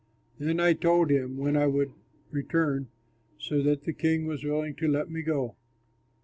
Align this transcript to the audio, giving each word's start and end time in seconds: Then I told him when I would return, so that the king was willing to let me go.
Then 0.39 0.59
I 0.59 0.73
told 0.73 1.11
him 1.11 1.37
when 1.37 1.55
I 1.55 1.67
would 1.67 1.93
return, 2.31 2.87
so 3.37 3.61
that 3.61 3.83
the 3.83 3.93
king 3.93 4.25
was 4.25 4.43
willing 4.43 4.73
to 4.77 4.87
let 4.87 5.11
me 5.11 5.21
go. 5.21 5.55